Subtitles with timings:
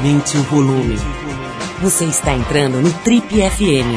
[0.00, 0.96] Aumente o volume.
[1.82, 3.92] Você está entrando no Trip FM.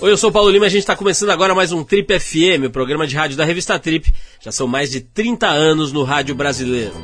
[0.00, 2.18] Oi, eu sou o Paulo Lima e a gente está começando agora mais um Trip
[2.18, 4.12] FM, o programa de rádio da revista Trip.
[4.40, 6.94] Já são mais de 30 anos no rádio brasileiro.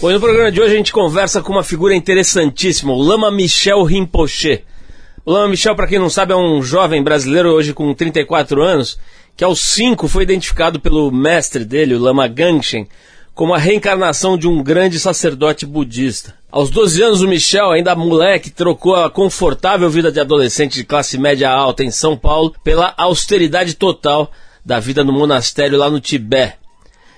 [0.00, 3.82] Bom, no programa de hoje a gente conversa com uma figura interessantíssima, o Lama Michel
[3.82, 4.64] Rinpoche.
[5.26, 8.98] O Lama Michel, para quem não sabe, é um jovem brasileiro hoje com 34 anos,
[9.36, 12.86] que aos 5 foi identificado pelo mestre dele, o Lama Gangshen,
[13.34, 16.34] como a reencarnação de um grande sacerdote budista.
[16.50, 21.18] Aos 12 anos, o Michel, ainda moleque, trocou a confortável vida de adolescente de classe
[21.18, 24.30] média alta em São Paulo pela austeridade total
[24.64, 26.54] da vida no monastério lá no Tibete.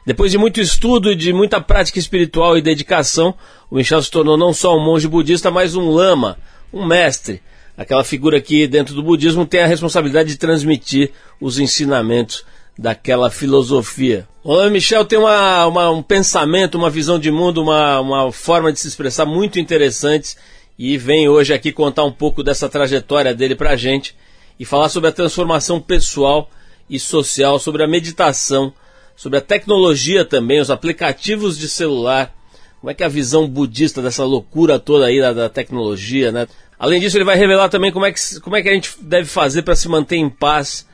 [0.07, 3.35] Depois de muito estudo e de muita prática espiritual e dedicação,
[3.71, 6.39] o Michel se tornou não só um monge budista, mas um lama,
[6.73, 7.43] um mestre,
[7.77, 11.11] aquela figura que dentro do budismo tem a responsabilidade de transmitir
[11.41, 12.45] os ensinamentos
[12.79, 14.27] daquela filosofia.
[14.43, 18.79] O Michel tem uma, uma, um pensamento, uma visão de mundo, uma, uma forma de
[18.79, 20.37] se expressar muito interessantes
[20.79, 24.15] e vem hoje aqui contar um pouco dessa trajetória dele para a gente
[24.59, 26.51] e falar sobre a transformação pessoal
[26.89, 28.73] e social, sobre a meditação,
[29.17, 32.33] sobre a tecnologia também, os aplicativos de celular,
[32.81, 36.47] como é que é a visão budista dessa loucura toda aí da, da tecnologia, né?
[36.79, 39.29] Além disso, ele vai revelar também como é que, como é que a gente deve
[39.29, 40.87] fazer para se manter em paz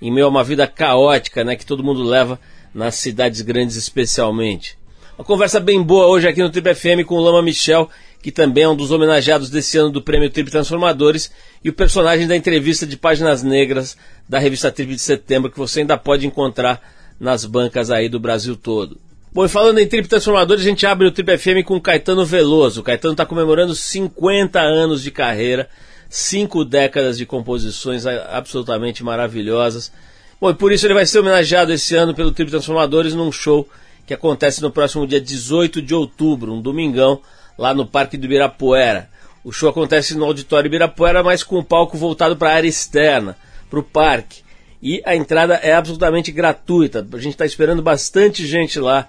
[0.00, 2.40] em meio a uma vida caótica, né, que todo mundo leva
[2.72, 4.78] nas cidades grandes especialmente.
[5.16, 7.90] Uma conversa bem boa hoje aqui no Trip FM com o Lama Michel,
[8.22, 11.30] que também é um dos homenageados desse ano do Prêmio Trip Transformadores,
[11.62, 13.96] e o personagem da entrevista de Páginas Negras
[14.28, 16.80] da revista Trip de setembro, que você ainda pode encontrar
[17.18, 19.00] nas bancas aí do Brasil todo.
[19.30, 22.80] Bom, e falando em Trip Transformadores, a gente abre o Trip FM com Caetano Veloso.
[22.80, 25.68] O Caetano está comemorando 50 anos de carreira,
[26.08, 29.92] cinco décadas de composições absolutamente maravilhosas.
[30.40, 33.68] Bom, e por isso ele vai ser homenageado esse ano pelo Trip Transformadores num show
[34.06, 37.20] que acontece no próximo dia 18 de outubro, um domingão,
[37.58, 39.10] lá no Parque do Ibirapuera.
[39.44, 43.36] O show acontece no Auditório Ibirapuera, mas com o palco voltado para a área externa,
[43.68, 44.47] para o parque
[44.82, 47.06] e a entrada é absolutamente gratuita.
[47.12, 49.08] A gente está esperando bastante gente lá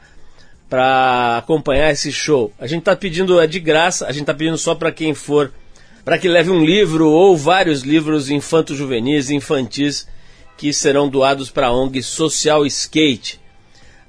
[0.70, 2.52] para acompanhar esse show.
[2.60, 5.52] A gente está pedindo é de graça, a gente está pedindo só para quem for,
[6.04, 10.08] para que leve um livro ou vários livros infanto-juvenis, infantis,
[10.58, 13.40] que serão doados para a ONG Social Skate.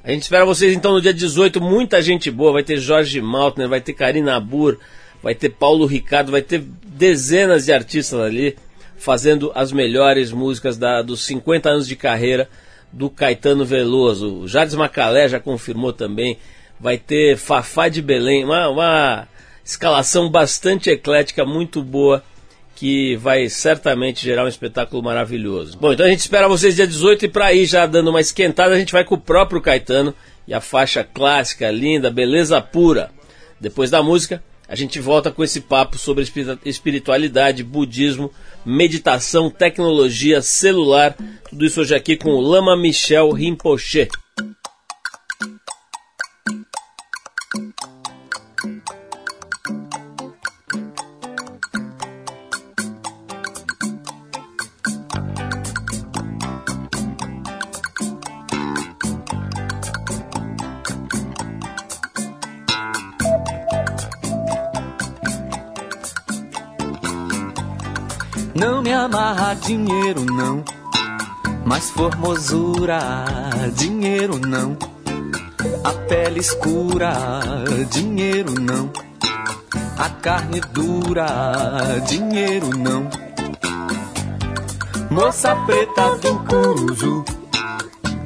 [0.03, 3.69] A gente espera vocês então no dia 18, muita gente boa, vai ter Jorge Maltner,
[3.69, 4.79] vai ter Karina Abur,
[5.23, 8.57] vai ter Paulo Ricardo, vai ter dezenas de artistas ali
[9.01, 12.49] fazendo as melhores músicas da, dos 50 anos de carreira
[12.93, 14.43] do Caetano Veloso.
[14.43, 16.37] O Jardim Macalé já confirmou também.
[16.79, 19.29] Vai ter Fafá de Belém, uma, uma
[19.65, 22.23] escalação bastante eclética, muito boa,
[22.77, 25.79] que vai certamente gerar um espetáculo maravilhoso.
[25.79, 28.75] Bom, então a gente espera vocês dia 18 e para ir já dando uma esquentada,
[28.75, 30.15] a gente vai com o próprio Caetano
[30.47, 33.11] e a faixa clássica, linda, beleza pura.
[33.59, 36.25] Depois da música, a gente volta com esse papo sobre
[36.65, 38.31] espiritualidade, budismo,
[38.65, 41.17] meditação, tecnologia, celular.
[41.51, 44.07] Tudo isso hoje aqui com o Lama Michel Rinpoche.
[69.31, 70.65] Dinheiro não,
[71.65, 72.99] mas formosura,
[73.75, 74.77] dinheiro não.
[75.85, 77.13] A pele escura,
[77.91, 78.91] dinheiro não.
[79.97, 81.29] A carne dura,
[82.09, 83.09] dinheiro não.
[85.11, 87.25] Moça preta do Curuzu,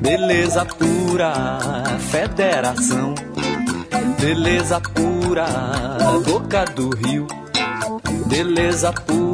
[0.00, 1.58] beleza pura,
[2.10, 3.14] federação.
[4.18, 5.46] Beleza pura,
[6.24, 7.26] boca do rio
[8.26, 9.33] beleza pura,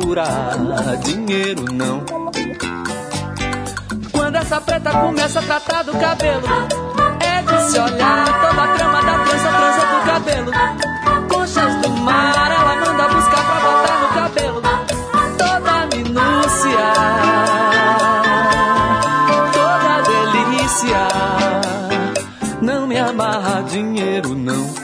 [1.04, 2.02] dinheiro não.
[4.10, 6.48] Quando essa preta começa a tratar do cabelo,
[7.20, 10.52] é de se olhar toda a trama da trança, trança do cabelo.
[11.28, 14.62] Conchas do mar, ela manda buscar pra botar no cabelo.
[15.38, 16.92] Toda a minúcia,
[19.52, 21.08] toda delícia.
[22.60, 24.74] Não me amarra dinheiro, não,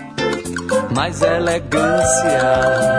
[0.94, 2.96] mas elegância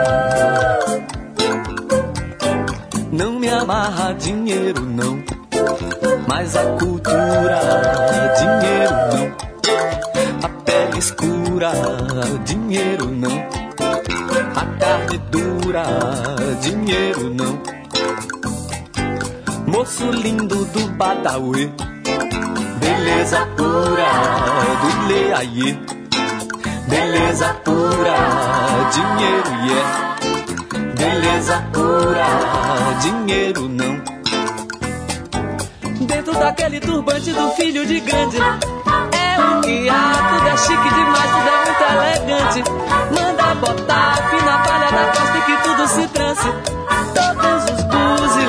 [3.68, 5.22] amarra dinheiro não,
[6.28, 7.60] mas a cultura
[8.38, 9.36] dinheiro não,
[10.44, 11.72] a pele escura
[12.44, 13.36] dinheiro não,
[14.54, 15.84] a carne dura
[16.60, 17.60] dinheiro não,
[19.66, 21.72] moço lindo do Badawi,
[22.80, 24.10] Beleza pura
[24.80, 25.78] do leaie.
[26.88, 28.16] Beleza pura,
[28.92, 30.07] dinheiro yeah.
[31.28, 32.26] Beleza pura,
[33.02, 34.00] dinheiro não.
[36.06, 38.38] Dentro daquele turbante do filho de grande.
[38.38, 42.64] É o que há, tudo é chique demais, tudo é muito elegante.
[43.14, 46.48] Manda botar fina palha da costa e que tudo se trance.
[47.14, 48.48] Todos os búzios,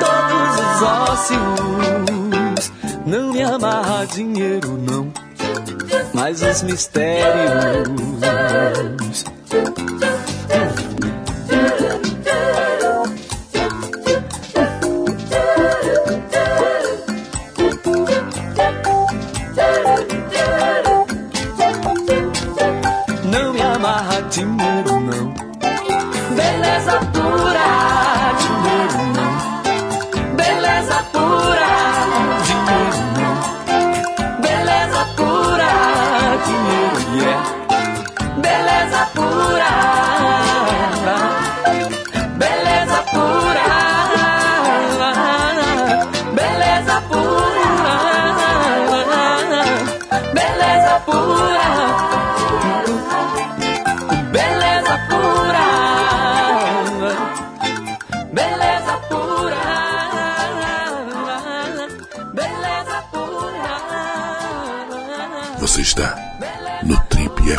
[0.00, 2.72] todos os ósseos.
[3.04, 5.12] Não me amarra dinheiro, não.
[6.14, 7.98] Mas os mistérios.
[9.50, 10.27] Não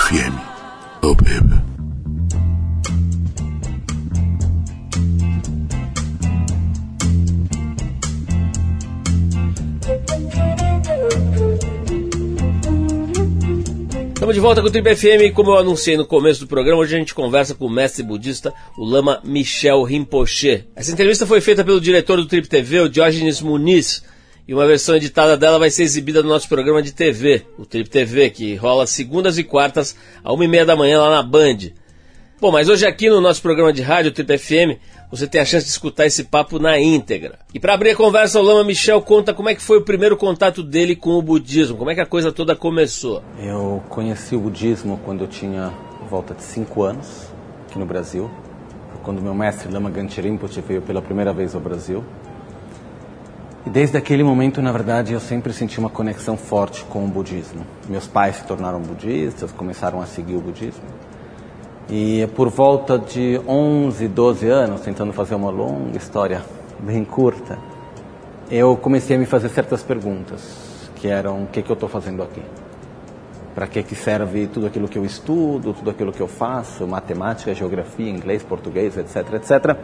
[0.09, 0.33] FM.
[1.03, 1.61] Oh, baby.
[14.15, 16.95] Estamos de volta com o Trip FM como eu anunciei no começo do programa, hoje
[16.95, 20.65] a gente conversa com o mestre budista, o Lama Michel Rinpoche.
[20.75, 24.03] Essa entrevista foi feita pelo diretor do Trip TV, o Diógenes Muniz,
[24.49, 27.87] e uma versão editada dela vai ser exibida no nosso programa de TV, o Trip
[27.87, 31.69] TV, que rola segundas e quartas, a uma e meia da manhã lá na Band.
[32.41, 34.81] Bom, mas hoje aqui no nosso programa de rádio, Trip FM,
[35.11, 37.37] você tem a chance de escutar esse papo na íntegra.
[37.53, 40.17] E para abrir a conversa, o Lama Michel conta como é que foi o primeiro
[40.17, 43.21] contato dele com o budismo, como é que a coisa toda começou.
[43.37, 45.71] Eu conheci o budismo quando eu tinha
[46.09, 47.31] volta de 5 anos,
[47.67, 48.31] aqui no Brasil.
[49.03, 52.03] Quando meu mestre Lama Ganche Rinpoche veio pela primeira vez ao Brasil.
[53.65, 57.65] E desde aquele momento, na verdade, eu sempre senti uma conexão forte com o budismo.
[57.89, 60.83] Meus pais se tornaram budistas, começaram a seguir o budismo.
[61.89, 66.41] E por volta de 11, 12 anos, tentando fazer uma longa história
[66.79, 67.57] bem curta,
[68.49, 72.23] eu comecei a me fazer certas perguntas, que eram o que, que eu estou fazendo
[72.23, 72.41] aqui?
[73.53, 77.53] Para que, que serve tudo aquilo que eu estudo, tudo aquilo que eu faço, matemática,
[77.53, 79.77] geografia, inglês, português, etc, etc.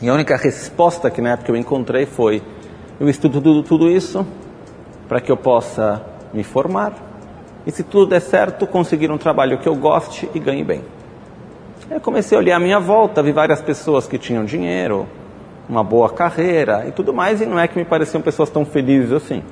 [0.00, 2.42] E a única resposta que na época eu encontrei foi:
[2.98, 4.26] eu estudo tudo, tudo isso
[5.08, 6.02] para que eu possa
[6.32, 6.92] me formar
[7.66, 10.82] e, se tudo der certo, conseguir um trabalho que eu goste e ganhe bem.
[11.90, 15.06] Eu comecei a olhar à minha volta, vi várias pessoas que tinham dinheiro,
[15.68, 19.12] uma boa carreira e tudo mais, e não é que me pareciam pessoas tão felizes
[19.12, 19.42] assim.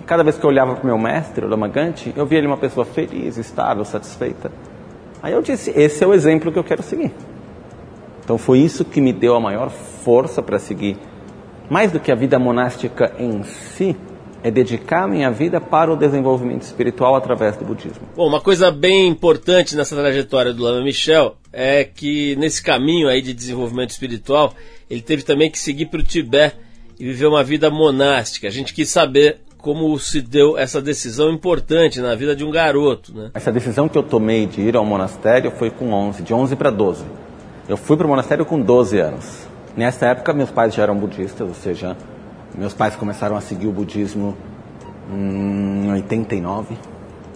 [0.00, 2.38] E cada vez que eu olhava para o meu mestre, o Lama Ganti, eu via
[2.38, 4.50] ele uma pessoa feliz, estável, satisfeita.
[5.22, 7.12] Aí eu disse: esse é o exemplo que eu quero seguir.
[8.24, 10.96] Então foi isso que me deu a maior força para seguir.
[11.70, 13.96] Mais do que a vida monástica em si,
[14.42, 18.08] é dedicar minha vida para o desenvolvimento espiritual através do budismo.
[18.16, 23.22] Bom, uma coisa bem importante nessa trajetória do Lama Michel é que nesse caminho aí
[23.22, 24.52] de desenvolvimento espiritual,
[24.88, 26.56] ele teve também que seguir para o Tibete
[26.98, 28.48] e viver uma vida monástica.
[28.48, 33.14] A gente quis saber como se deu essa decisão importante na vida de um garoto,
[33.14, 33.30] né?
[33.34, 36.70] Essa decisão que eu tomei de ir ao monastério foi com 11, de 11 para
[36.70, 37.04] 12.
[37.68, 39.49] Eu fui para o monastério com 12 anos.
[39.80, 41.96] Nessa época, meus pais já eram budistas, ou seja,
[42.54, 44.36] meus pais começaram a seguir o budismo
[45.10, 46.76] em 89,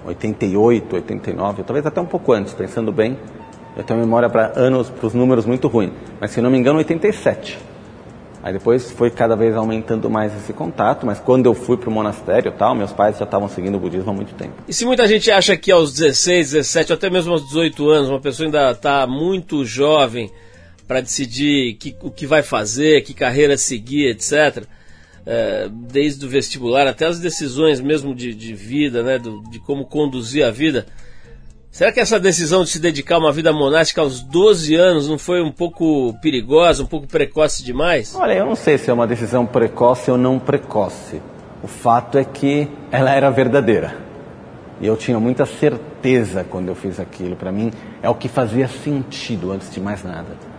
[0.05, 3.19] 88, 89, talvez até um pouco antes, pensando bem.
[3.75, 6.77] Eu tenho memória para anos, para os números muito ruim, mas se não me engano,
[6.77, 7.59] 87.
[8.43, 11.93] Aí depois foi cada vez aumentando mais esse contato, mas quando eu fui para o
[11.93, 14.53] monastério e tal, meus pais já estavam seguindo o budismo há muito tempo.
[14.69, 18.11] E se muita gente acha que aos 16, 17, ou até mesmo aos 18 anos,
[18.11, 20.31] uma pessoa ainda está muito jovem
[20.87, 24.65] para decidir que, o que vai fazer, que carreira seguir, etc.,
[25.27, 29.87] é, desde o vestibular até as decisões mesmo de, de vida, né, do, de como
[29.87, 30.87] conduzir a vida.
[31.71, 35.19] Será que essa decisão de se dedicar a uma vida monástica aos 12 anos não
[35.19, 38.15] foi um pouco perigosa, um pouco precoce demais?
[38.15, 41.21] Olha, eu não sei se é uma decisão precoce ou não precoce.
[41.63, 43.97] O fato é que ela era verdadeira.
[44.81, 47.35] E eu tinha muita certeza quando eu fiz aquilo.
[47.35, 47.73] Para mim,
[48.03, 50.54] é o que fazia sentido antes de mais nada.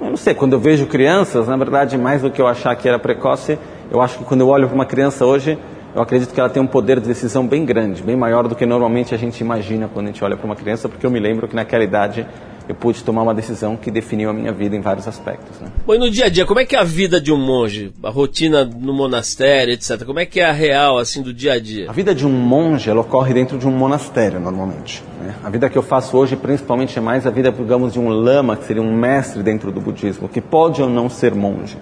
[0.00, 2.88] Eu não sei, quando eu vejo crianças, na verdade, mais do que eu achar que
[2.88, 3.58] era precoce,
[3.90, 5.58] eu acho que quando eu olho para uma criança hoje,
[5.92, 8.64] eu acredito que ela tem um poder de decisão bem grande, bem maior do que
[8.64, 11.48] normalmente a gente imagina quando a gente olha para uma criança, porque eu me lembro
[11.48, 12.24] que naquela idade
[12.68, 15.58] eu pude tomar uma decisão que definiu a minha vida em vários aspectos.
[15.58, 15.68] Né?
[15.86, 17.92] Bom, e no dia a dia, como é que é a vida de um monge?
[18.02, 20.04] A rotina no monastério, etc.
[20.04, 21.88] Como é que é a real, assim, do dia a dia?
[21.88, 25.02] A vida de um monge, ela ocorre dentro de um monastério, normalmente.
[25.20, 25.34] Né?
[25.42, 28.54] A vida que eu faço hoje, principalmente, é mais a vida, digamos, de um lama,
[28.54, 31.78] que seria um mestre dentro do budismo, que pode ou não ser monge.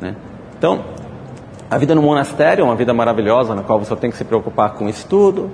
[0.00, 0.16] Né?
[0.56, 0.82] Então,
[1.70, 4.72] a vida no monastério é uma vida maravilhosa, na qual você tem que se preocupar
[4.74, 5.50] com estudo,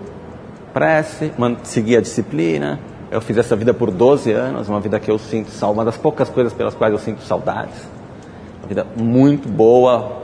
[0.73, 1.32] prece,
[1.64, 2.78] seguir a disciplina,
[3.11, 6.29] eu fiz essa vida por 12 anos, uma vida que eu sinto uma das poucas
[6.29, 7.75] coisas pelas quais eu sinto saudades.
[8.61, 10.23] Uma vida muito boa.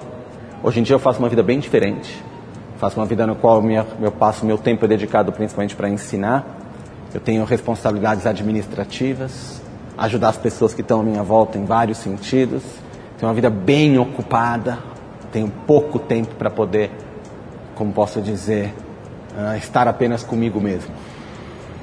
[0.62, 2.22] Hoje em dia eu faço uma vida bem diferente.
[2.76, 6.44] Faço uma vida na qual minha, eu passo meu tempo é dedicado principalmente para ensinar.
[7.14, 9.62] Eu tenho responsabilidades administrativas,
[9.96, 12.62] ajudar as pessoas que estão à minha volta em vários sentidos.
[13.16, 14.78] Tenho uma vida bem ocupada.
[15.32, 16.90] Tenho pouco tempo para poder,
[17.74, 18.74] como posso dizer,
[19.36, 20.92] uh, estar apenas comigo mesmo.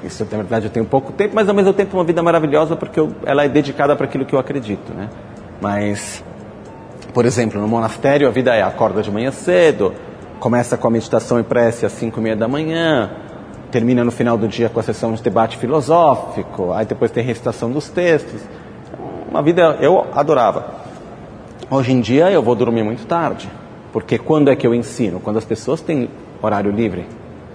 [0.04, 2.98] Isso, na verdade, eu tenho pouco tempo, mas ao mesmo tempo uma vida maravilhosa porque
[2.98, 5.08] eu, ela é dedicada para aquilo que eu acredito, né?
[5.60, 6.24] Mas,
[7.14, 9.94] por exemplo, no monastério a vida é acorda de manhã cedo,
[10.40, 13.10] começa com a meditação e prece às cinco e meia da manhã,
[13.70, 17.70] termina no final do dia com a sessão de debate filosófico, aí depois tem recitação
[17.70, 18.40] dos textos.
[19.30, 20.82] Uma vida eu adorava.
[21.70, 23.48] Hoje em dia eu vou dormir muito tarde,
[23.92, 25.20] porque quando é que eu ensino?
[25.20, 26.10] Quando as pessoas têm
[26.42, 27.06] horário livre.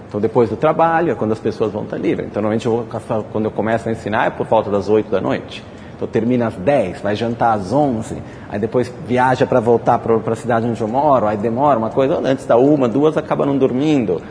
[0.08, 2.26] Então, depois do trabalho, é quando as pessoas vão estar livres.
[2.26, 5.20] Então, normalmente, eu vou, quando eu começo a ensinar, é por volta das 8 da
[5.20, 5.62] noite.
[5.94, 10.36] Então, termina às 10, vai jantar às 11, aí depois viaja para voltar para a
[10.36, 14.22] cidade onde eu moro, aí demora uma coisa, antes da uma, duas, acaba não dormindo.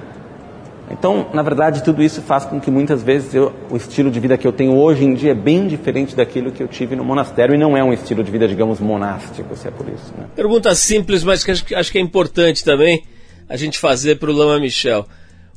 [0.90, 4.38] Então, na verdade, tudo isso faz com que muitas vezes eu, o estilo de vida
[4.38, 7.54] que eu tenho hoje em dia é bem diferente daquilo que eu tive no monastério
[7.54, 10.14] e não é um estilo de vida, digamos, monástico, se é por isso.
[10.18, 10.26] Né?
[10.34, 13.04] Pergunta simples, mas que acho, acho que é importante também
[13.50, 15.06] a gente fazer para o Lama Michel.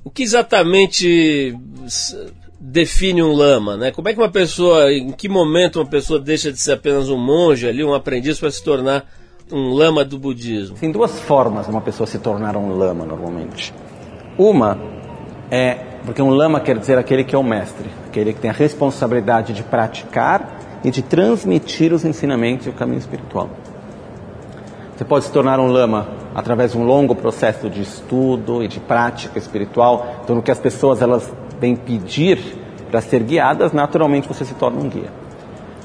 [0.03, 1.57] O que exatamente
[2.59, 3.91] define um lama, né?
[3.91, 7.19] Como é que uma pessoa, em que momento uma pessoa deixa de ser apenas um
[7.19, 9.05] monge ali, um aprendiz para se tornar
[9.51, 10.77] um lama do budismo?
[10.77, 13.75] Tem duas formas de uma pessoa se tornar um lama normalmente.
[14.39, 14.79] Uma
[15.51, 18.55] é porque um lama quer dizer aquele que é o mestre, aquele que tem a
[18.55, 23.51] responsabilidade de praticar e de transmitir os ensinamentos e o caminho espiritual.
[24.97, 28.81] Você pode se tornar um lama através de um longo processo de estudo e de
[28.81, 30.21] prática espiritual.
[30.23, 32.39] Então, no que as pessoas elas vêm pedir
[32.91, 35.11] para ser guiadas, naturalmente você se torna um guia.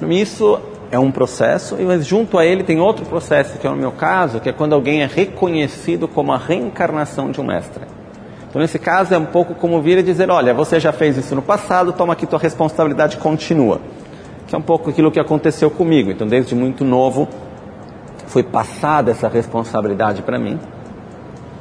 [0.10, 0.60] Isso
[0.92, 4.40] é um processo, mas junto a ele tem outro processo, que é no meu caso,
[4.40, 7.84] que é quando alguém é reconhecido como a reencarnação de um mestre.
[8.56, 11.36] Então, nesse caso, é um pouco como vir e dizer: olha, você já fez isso
[11.36, 13.82] no passado, toma aqui tua responsabilidade continua.
[14.48, 16.12] Que é um pouco aquilo que aconteceu comigo.
[16.12, 17.28] Então, desde muito novo,
[18.36, 20.60] foi passada essa responsabilidade para mim.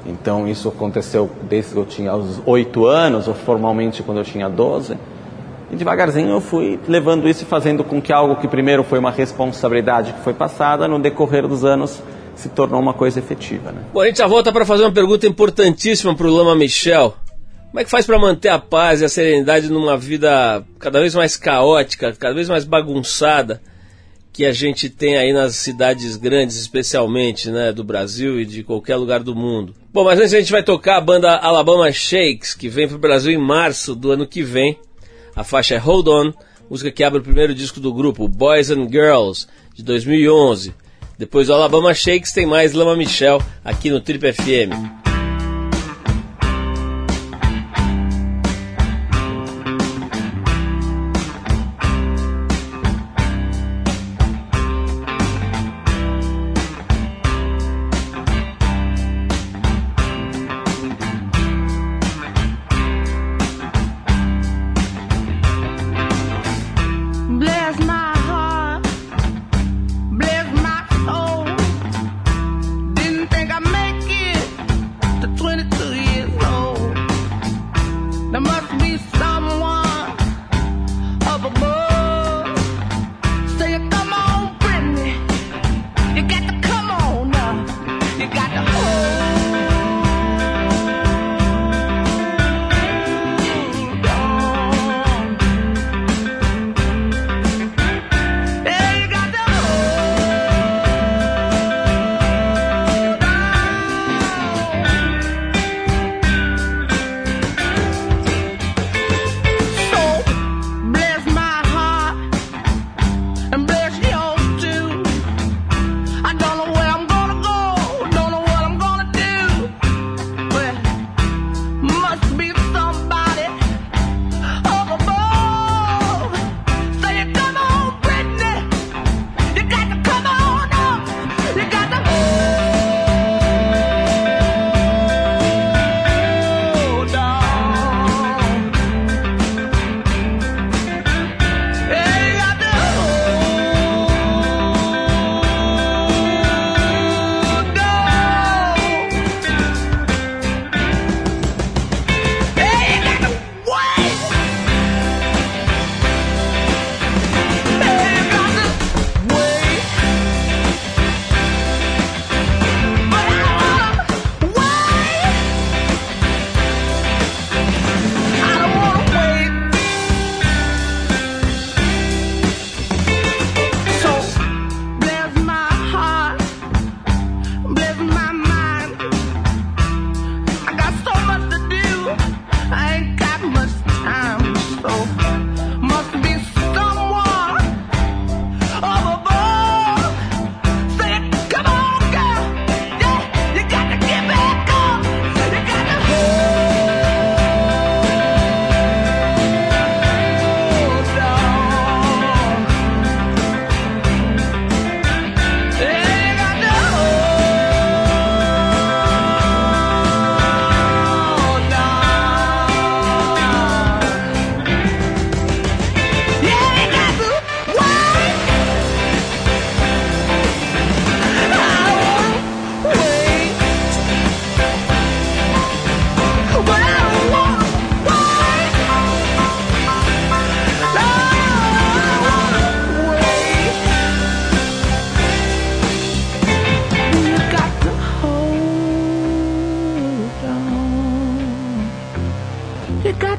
[0.04, 4.48] Então isso aconteceu desde que eu tinha os oito anos, ou formalmente quando eu tinha
[4.48, 4.98] 12.
[5.70, 9.12] E devagarzinho eu fui levando isso e fazendo com que algo que primeiro foi uma
[9.12, 12.02] responsabilidade que foi passada, no decorrer dos anos
[12.34, 13.70] se tornou uma coisa efetiva.
[13.70, 13.80] Né?
[13.92, 17.14] Bom, a gente já volta para fazer uma pergunta importantíssima para o Lama Michel.
[17.70, 21.14] Como é que faz para manter a paz e a serenidade numa vida cada vez
[21.14, 23.62] mais caótica, cada vez mais bagunçada?
[24.34, 28.96] Que a gente tem aí nas cidades grandes, especialmente, né, do Brasil e de qualquer
[28.96, 29.72] lugar do mundo.
[29.92, 33.00] Bom, mas antes a gente vai tocar a banda Alabama Shakes, que vem para o
[33.00, 34.76] Brasil em março do ano que vem.
[35.36, 36.32] A faixa é Hold On,
[36.68, 40.74] música que abre o primeiro disco do grupo, Boys and Girls, de 2011.
[41.16, 45.03] Depois do Alabama Shakes tem mais Lama Michel aqui no Trip FM.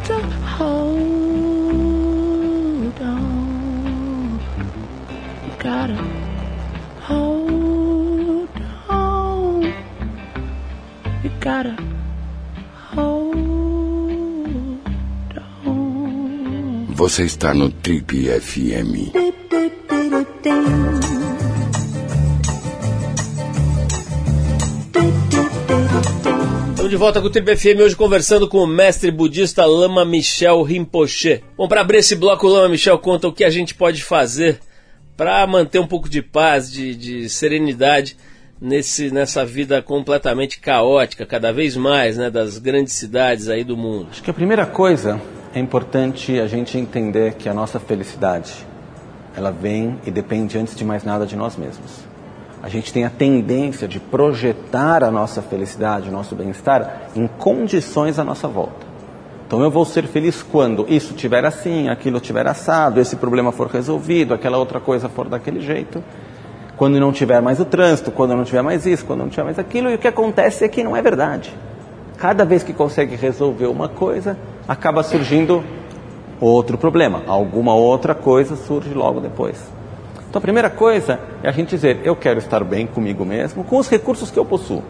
[0.05, 0.17] To
[0.57, 1.81] hold
[3.01, 4.39] on.
[5.45, 5.97] You gotta
[7.07, 8.49] hold
[8.89, 9.63] on.
[11.23, 11.75] You gotta
[12.93, 13.35] hold
[15.65, 16.85] on.
[16.93, 19.11] Você está no Trip FM.
[26.85, 30.61] Estamos de volta com o Trip FM hoje conversando com o mestre budista Lama Michel
[30.61, 31.43] Rinpoche.
[31.57, 34.59] Bom, para abrir esse bloco, o Lama Michel conta o que a gente pode fazer
[35.17, 38.15] para manter um pouco de paz, de, de serenidade
[38.61, 44.09] nesse, nessa vida completamente caótica, cada vez mais, né, das grandes cidades aí do mundo.
[44.11, 45.19] Acho que a primeira coisa
[45.55, 48.53] é importante a gente entender que a nossa felicidade
[49.35, 52.14] ela vem e depende antes de mais nada de nós mesmos.
[52.65, 58.17] A gente tem a tendência de projetar a nossa felicidade, o nosso bem-estar em condições
[58.17, 58.87] à nossa volta.
[59.45, 63.67] Então eu vou ser feliz quando isso tiver assim, aquilo tiver assado, esse problema for
[63.67, 66.03] resolvido, aquela outra coisa for daquele jeito.
[66.75, 69.59] Quando não tiver mais o trânsito, quando não tiver mais isso, quando não tiver mais
[69.59, 71.55] aquilo, e o que acontece é que não é verdade.
[72.17, 74.35] Cada vez que consegue resolver uma coisa,
[74.67, 75.63] acaba surgindo
[76.41, 77.21] outro problema.
[77.27, 79.74] Alguma outra coisa surge logo depois.
[80.35, 83.77] Então a primeira coisa é a gente dizer, eu quero estar bem comigo mesmo, com
[83.77, 84.83] os recursos que eu possuo.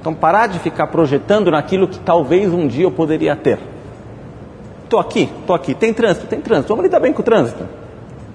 [0.00, 3.58] Então parar de ficar projetando naquilo que talvez um dia eu poderia ter.
[4.84, 5.74] Estou aqui, estou aqui.
[5.74, 6.68] Tem trânsito, tem trânsito.
[6.68, 7.64] Vamos lidar bem com o trânsito.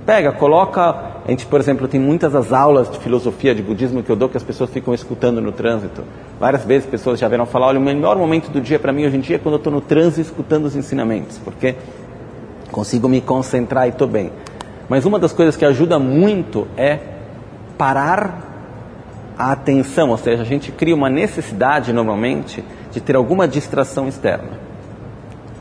[0.05, 0.81] Pega, coloca.
[1.25, 4.27] A gente, por exemplo, tem muitas as aulas de filosofia, de budismo que eu dou
[4.27, 6.03] que as pessoas ficam escutando no trânsito.
[6.37, 9.15] Várias vezes pessoas já vieram falar: olha, o melhor momento do dia para mim hoje
[9.15, 11.75] em dia é quando eu estou no trânsito escutando os ensinamentos, porque
[12.69, 14.29] consigo me concentrar e estou bem.
[14.89, 16.99] Mas uma das coisas que ajuda muito é
[17.77, 18.47] parar
[19.37, 24.59] a atenção, ou seja, a gente cria uma necessidade normalmente de ter alguma distração externa.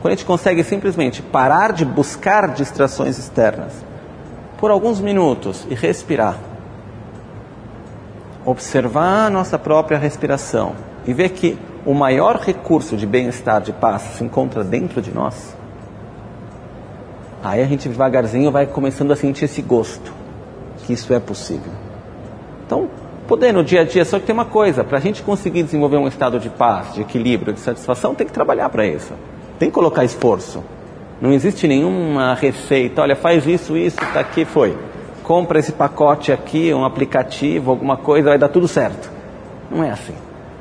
[0.01, 3.73] Quando a gente consegue simplesmente parar de buscar distrações externas
[4.57, 6.37] por alguns minutos e respirar,
[8.45, 10.73] observar a nossa própria respiração
[11.05, 15.55] e ver que o maior recurso de bem-estar, de paz, se encontra dentro de nós,
[17.49, 20.13] aí a gente devagarzinho vai começando a sentir esse gosto,
[20.85, 21.71] que isso é possível.
[22.65, 22.89] Então,
[23.27, 25.97] poder no dia a dia, só que tem uma coisa, para a gente conseguir desenvolver
[25.97, 29.13] um estado de paz, de equilíbrio, de satisfação, tem que trabalhar para isso.
[29.57, 30.63] Tem que colocar esforço.
[31.21, 34.77] Não existe nenhuma receita, olha, faz isso, isso, tá aqui, foi.
[35.23, 39.09] Compra esse pacote aqui, um aplicativo, alguma coisa, vai dar tudo certo.
[39.71, 40.13] Não é assim.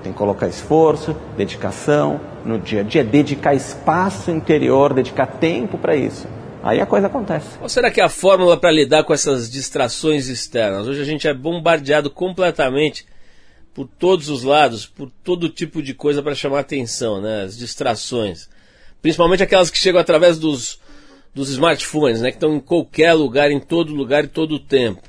[0.03, 5.96] Tem que colocar esforço, dedicação no dia a dia, dedicar espaço interior, dedicar tempo para
[5.96, 6.27] isso.
[6.66, 7.59] Aí a coisa acontece.
[7.59, 10.88] Qual será que é a fórmula para lidar com essas distrações externas?
[10.88, 13.07] Hoje a gente é bombardeado completamente
[13.72, 17.44] por todos os lados, por todo tipo de coisa para chamar atenção, né?
[17.44, 18.48] As distrações.
[19.00, 20.81] Principalmente aquelas que chegam através dos,
[21.33, 22.31] dos smartphones, né?
[22.31, 25.02] Que estão em qualquer lugar, em todo lugar e todo o tempo.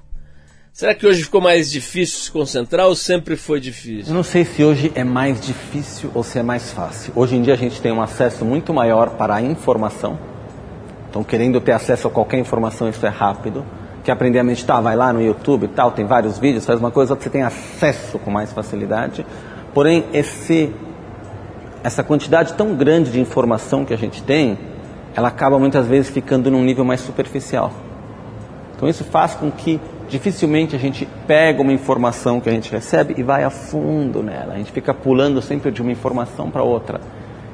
[0.72, 4.13] Será que hoje ficou mais difícil se concentrar ou sempre foi Eu difícil?
[4.13, 7.13] não sei se hoje é mais difícil ou se é mais fácil.
[7.15, 10.37] Hoje em dia a gente tem um acesso muito maior para a informação.
[11.10, 13.65] Então, querendo ter acesso a qualquer informação, isso é rápido.
[14.04, 14.82] Quer aprender a meditar?
[14.82, 17.43] Vai lá no YouTube e tal, tem vários vídeos, faz uma coisa que você tem
[17.43, 19.26] acesso com mais facilidade.
[19.74, 20.74] Porém, esse,
[21.84, 24.58] essa quantidade tão grande de informação que a gente tem,
[25.15, 27.72] ela acaba muitas vezes ficando num nível mais superficial.
[28.76, 33.15] Então, isso faz com que dificilmente a gente pega uma informação que a gente recebe
[33.17, 34.54] e vai a fundo nela.
[34.54, 37.02] A gente fica pulando sempre de uma informação para outra.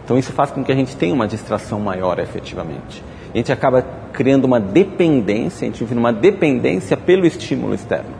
[0.03, 3.03] Então, isso faz com que a gente tenha uma distração maior efetivamente.
[3.33, 8.11] A gente acaba criando uma dependência, a gente vive numa dependência pelo estímulo externo.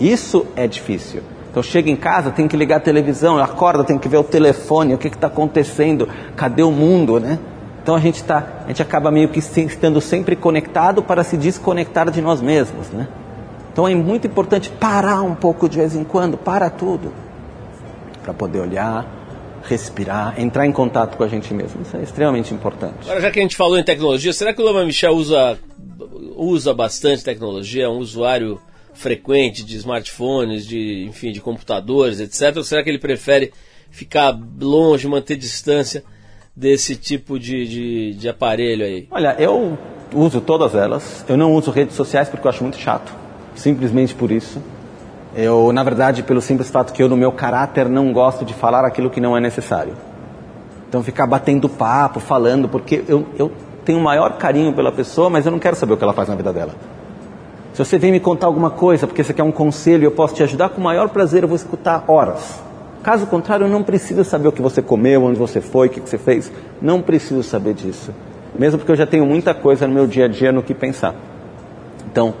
[0.00, 1.22] Isso é difícil.
[1.50, 4.94] Então chega em casa, tem que ligar a televisão, acorda, tem que ver o telefone,
[4.94, 7.38] o que está acontecendo, cadê o mundo, né?
[7.82, 12.10] Então a gente tá, a gente acaba meio que estando sempre conectado para se desconectar
[12.10, 13.06] de nós mesmos, né?
[13.70, 17.12] Então é muito importante parar um pouco de vez em quando, para tudo,
[18.22, 19.04] para poder olhar,
[19.62, 21.82] respirar, entrar em contato com a gente mesmo.
[21.82, 23.02] Isso é extremamente importante.
[23.02, 25.58] Agora, já que a gente falou em tecnologia, será que o Lama Michel usa,
[26.36, 27.84] usa bastante tecnologia?
[27.84, 28.60] É um usuário
[28.94, 32.56] frequente de smartphones, de, enfim, de computadores, etc?
[32.56, 33.52] Ou será que ele prefere
[33.90, 36.04] ficar longe, manter distância
[36.54, 39.06] desse tipo de, de, de aparelho aí?
[39.10, 39.78] Olha, eu
[40.14, 41.24] uso todas elas.
[41.28, 43.12] Eu não uso redes sociais porque eu acho muito chato.
[43.54, 44.62] Simplesmente por isso.
[45.34, 48.84] Eu, na verdade, pelo simples fato que eu, no meu caráter, não gosto de falar
[48.84, 49.94] aquilo que não é necessário.
[50.88, 53.50] Então, ficar batendo papo, falando, porque eu, eu
[53.84, 56.28] tenho o maior carinho pela pessoa, mas eu não quero saber o que ela faz
[56.28, 56.74] na vida dela.
[57.72, 60.42] Se você vem me contar alguma coisa, porque você quer um conselho eu posso te
[60.42, 62.60] ajudar, com o maior prazer eu vou escutar horas.
[63.02, 66.00] Caso contrário, eu não preciso saber o que você comeu, onde você foi, o que
[66.00, 66.52] você fez.
[66.80, 68.12] Não preciso saber disso.
[68.56, 71.14] Mesmo porque eu já tenho muita coisa no meu dia a dia no que pensar.
[72.10, 72.34] Então,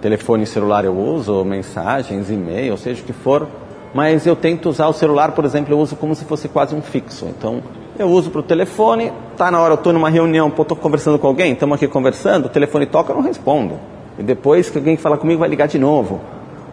[0.00, 3.46] telefone celular eu uso, mensagens, e-mail, seja o que for,
[3.92, 6.80] mas eu tento usar o celular, por exemplo, eu uso como se fosse quase um
[6.80, 7.26] fixo.
[7.26, 7.62] Então,
[7.98, 11.26] eu uso para o telefone, tá na hora, eu estou numa reunião, estou conversando com
[11.26, 13.74] alguém, estamos aqui conversando, o telefone toca, eu não respondo.
[14.18, 16.20] E depois que alguém falar comigo vai ligar de novo.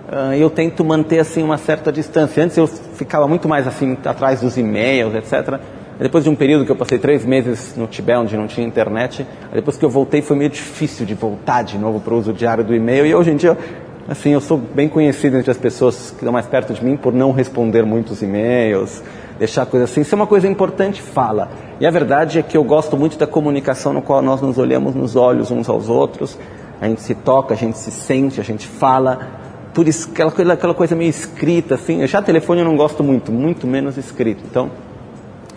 [0.07, 2.43] Uh, eu tento manter assim uma certa distância.
[2.43, 5.59] Antes eu ficava muito mais assim atrás dos e-mails, etc.
[5.99, 9.25] Depois de um período que eu passei três meses no Tibete, onde não tinha internet,
[9.51, 12.63] depois que eu voltei foi meio difícil de voltar de novo para o uso diário
[12.63, 13.05] do e-mail.
[13.05, 13.57] E hoje em dia
[14.09, 17.13] Assim, eu sou bem conhecido entre as pessoas que estão mais perto de mim por
[17.13, 19.03] não responder muitos e-mails,
[19.37, 20.01] deixar coisas assim.
[20.01, 21.49] Se é uma coisa importante, fala.
[21.77, 24.95] E a verdade é que eu gosto muito da comunicação no qual nós nos olhamos
[24.95, 26.39] nos olhos uns aos outros,
[26.79, 29.27] a gente se toca, a gente se sente, a gente fala.
[29.73, 29.89] Tudo
[30.25, 32.07] aquela, aquela coisa meio escrita, assim.
[32.07, 34.41] Já telefone eu não gosto muito, muito menos escrito.
[34.49, 34.71] Então,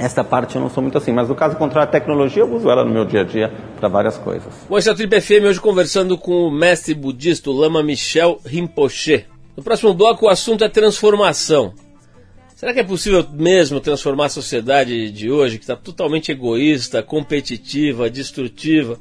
[0.01, 2.71] essa parte eu não sou muito assim, mas no caso contrário, a tecnologia eu uso
[2.71, 4.49] ela no meu dia a dia para várias coisas.
[4.71, 9.27] É o Trip FM hoje conversando com o mestre budista o Lama Michel Rinpoche.
[9.55, 11.75] No próximo bloco o assunto é transformação.
[12.57, 18.09] Será que é possível mesmo transformar a sociedade de hoje, que está totalmente egoísta, competitiva,
[18.09, 18.99] destrutiva,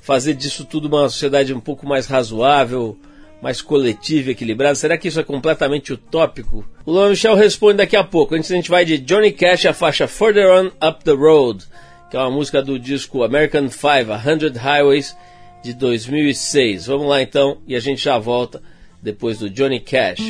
[0.00, 2.98] fazer disso tudo uma sociedade um pouco mais razoável,
[3.42, 4.76] mais coletiva e equilibrada?
[4.76, 6.64] Será que isso é completamente utópico?
[6.86, 8.36] O Luan Michel responde daqui a pouco.
[8.36, 11.64] Antes a gente vai de Johnny Cash a faixa Further On Up the Road,
[12.08, 15.16] que é uma música do disco American Five, A Hundred Highways,
[15.62, 16.86] de 2006.
[16.86, 18.62] Vamos lá então e a gente já volta
[19.02, 20.20] depois do Johnny Cash.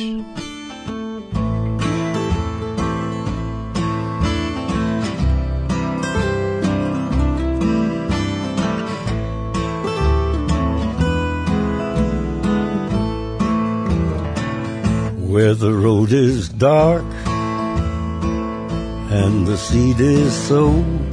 [15.33, 17.03] Where the road is dark
[19.09, 21.09] and the seed is sown,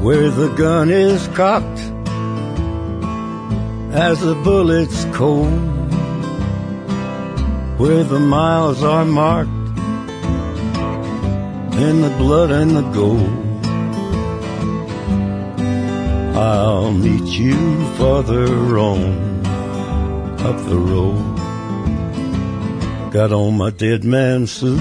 [0.00, 1.80] where the gun is cocked
[3.92, 5.52] as the bullet's cold,
[7.78, 9.50] where the miles are marked
[11.76, 13.36] in the blood and the gold.
[16.38, 19.44] I'll meet you farther on
[20.40, 21.39] up the road.
[23.10, 24.78] Got on my dead man suit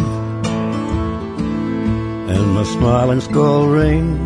[2.30, 4.24] and my smiling skull ring,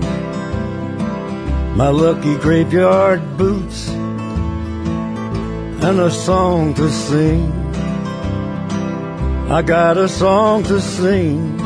[1.78, 4.20] my lucky graveyard boots, and
[6.02, 7.50] a song to sing.
[9.50, 11.58] I got a song to sing.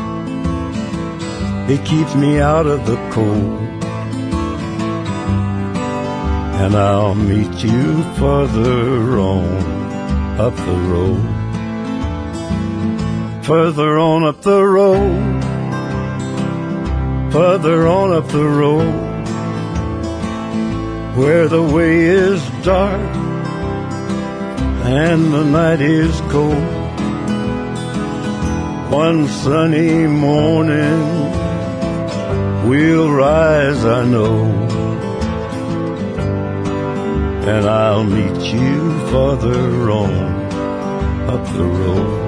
[1.68, 3.58] It keeps me out of the cold.
[6.62, 11.37] And I'll meet you further on up the road
[13.48, 15.42] further on up the road,
[17.32, 19.24] further on up the road,
[21.16, 23.00] where the way is dark
[24.84, 26.52] and the night is cold.
[28.92, 31.00] One sunny morning
[32.68, 34.44] we'll rise, I know,
[37.48, 40.12] and I'll meet you farther on
[41.30, 42.27] up the road.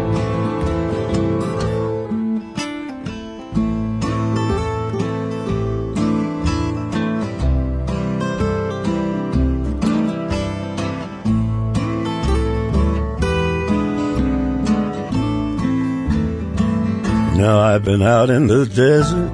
[17.91, 19.33] Been out in the desert,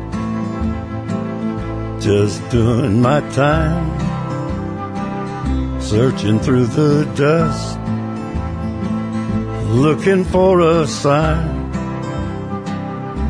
[2.00, 3.86] just doing my time,
[5.78, 7.78] searching through the dust,
[9.68, 11.54] looking for a sign.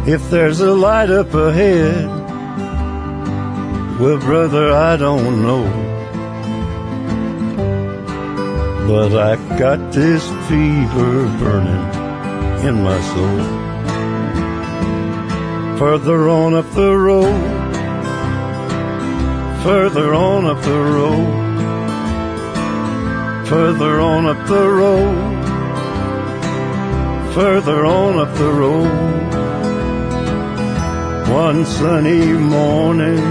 [0.06, 2.06] If there's a light up ahead,
[3.98, 5.64] well, brother, I don't know.
[8.86, 11.84] But I got this fever burning
[12.64, 13.55] in my soul
[15.78, 17.42] further on up the road,
[19.62, 21.46] further on up the road,
[23.46, 25.44] further on up the road,
[27.34, 28.90] further on up the road.
[31.30, 33.22] One sunny morning,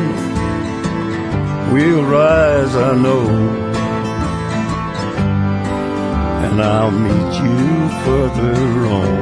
[1.74, 3.28] we'll rise, I know,
[6.46, 9.18] and I'll meet you further on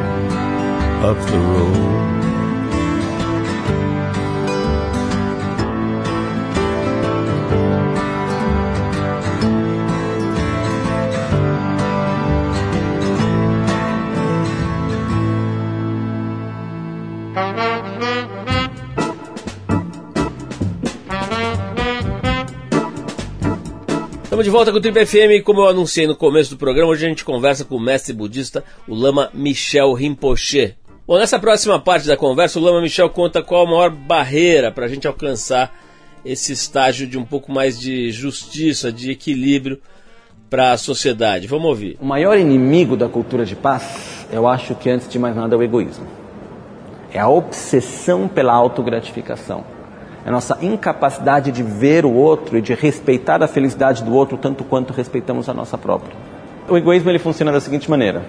[1.06, 2.23] up the road.
[24.54, 27.26] Volta com o Trip FM como eu anunciei no começo do programa, hoje a gente
[27.26, 30.76] conversa com o mestre budista, o Lama Michel Rinpoche.
[31.08, 34.86] Bom, nessa próxima parte da conversa, o Lama Michel conta qual a maior barreira para
[34.86, 35.74] a gente alcançar
[36.24, 39.82] esse estágio de um pouco mais de justiça, de equilíbrio
[40.52, 41.48] para a sociedade.
[41.48, 41.98] Vamos ouvir.
[42.00, 45.58] O maior inimigo da cultura de paz, eu acho que antes de mais nada é
[45.58, 46.06] o egoísmo.
[47.12, 49.73] É a obsessão pela autogratificação.
[50.26, 54.38] É a nossa incapacidade de ver o outro e de respeitar a felicidade do outro
[54.38, 56.16] tanto quanto respeitamos a nossa própria.
[56.70, 58.24] O egoísmo ele funciona da seguinte maneira: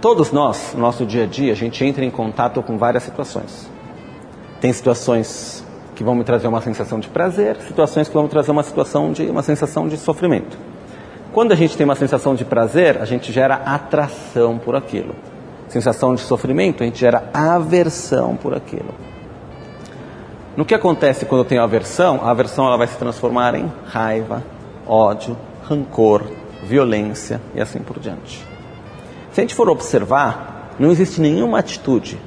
[0.00, 3.70] todos nós, no nosso dia a dia, a gente entra em contato com várias situações.
[4.60, 8.50] Tem situações que vão me trazer uma sensação de prazer, situações que vão me trazer
[8.50, 10.58] uma situação de uma sensação de sofrimento.
[11.32, 15.14] Quando a gente tem uma sensação de prazer, a gente gera atração por aquilo.
[15.68, 18.94] Sensação de sofrimento, a gente gera aversão por aquilo.
[20.56, 22.20] No que acontece quando eu tenho aversão?
[22.22, 24.42] A aversão ela vai se transformar em raiva,
[24.86, 26.22] ódio, rancor,
[26.64, 28.42] violência e assim por diante.
[29.32, 32.18] Se a gente for observar, não existe nenhuma atitude,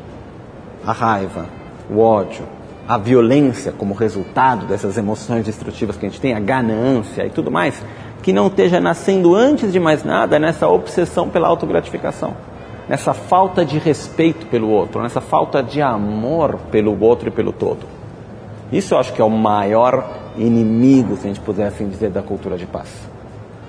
[0.85, 1.47] a raiva,
[1.89, 2.45] o ódio,
[2.87, 7.49] a violência como resultado dessas emoções destrutivas que a gente tem, a ganância e tudo
[7.49, 7.81] mais,
[8.21, 12.37] que não esteja nascendo antes de mais nada nessa obsessão pela autogratificação,
[12.87, 17.98] nessa falta de respeito pelo outro, nessa falta de amor pelo outro e pelo todo.
[18.71, 22.21] Isso eu acho que é o maior inimigo, se a gente puder assim dizer, da
[22.21, 22.87] cultura de paz.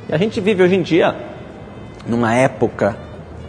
[0.08, 1.14] E a gente vive hoje em dia
[2.06, 2.96] numa época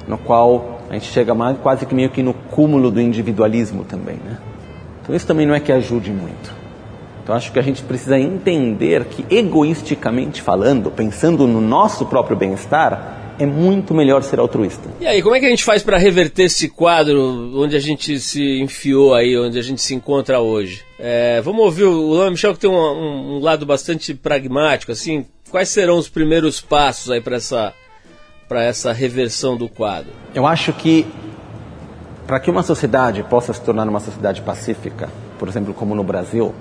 [0.07, 4.15] no qual a gente chega mais, quase que meio que no cúmulo do individualismo também,
[4.15, 4.37] né?
[5.01, 6.53] Então isso também não é que ajude muito.
[7.23, 13.20] Então acho que a gente precisa entender que egoisticamente falando, pensando no nosso próprio bem-estar,
[13.41, 14.87] é muito melhor ser altruísta.
[14.99, 18.19] E aí, como é que a gente faz para reverter esse quadro onde a gente
[18.19, 20.83] se enfiou aí, onde a gente se encontra hoje?
[20.99, 25.25] É, vamos ouvir o Lama Michel que tem um, um, um, lado bastante pragmático, assim,
[25.49, 27.73] quais serão os primeiros passos aí para essa
[28.47, 30.11] para essa reversão do quadro?
[30.35, 31.07] Eu acho que
[32.27, 36.53] para que uma sociedade possa se tornar uma sociedade pacífica, por exemplo, como no Brasil,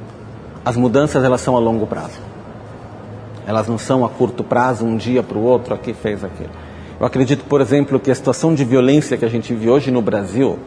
[0.65, 2.19] as mudanças elas são a longo prazo.
[3.47, 6.70] Elas não são a curto prazo, um dia para o outro, aqui fez aquilo.
[7.01, 10.03] Eu acredito, por exemplo, que a situação de violência que a gente vive hoje no
[10.03, 10.59] Brasil,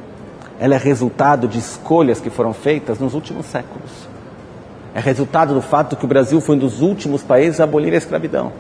[0.60, 3.92] ela é resultado de escolhas que foram feitas nos últimos séculos.
[4.96, 7.98] É resultado do fato que o Brasil foi um dos últimos países a abolir a
[7.98, 8.52] escravidão,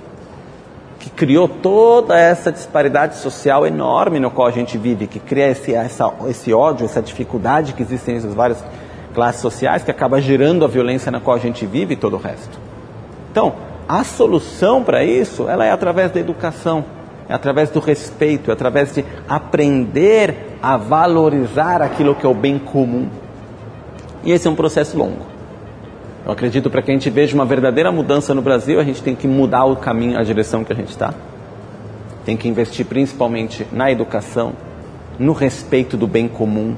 [0.99, 5.73] que criou toda essa disparidade social enorme no qual a gente vive, que cria esse,
[5.73, 8.63] essa, esse ódio, essa dificuldade que existem nas várias
[9.15, 12.19] classes sociais, que acaba gerando a violência na qual a gente vive e todo o
[12.19, 12.55] resto.
[13.31, 13.55] Então,
[13.89, 16.85] a solução para isso, ela é através da educação
[17.27, 22.59] é através do respeito, é através de aprender a valorizar aquilo que é o bem
[22.59, 23.07] comum.
[24.23, 25.25] E esse é um processo longo.
[26.25, 29.15] Eu acredito para que a gente veja uma verdadeira mudança no Brasil, a gente tem
[29.15, 31.13] que mudar o caminho, a direção que a gente está.
[32.25, 34.53] Tem que investir principalmente na educação,
[35.19, 36.75] no respeito do bem comum,